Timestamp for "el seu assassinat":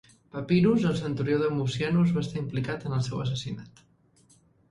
2.99-3.85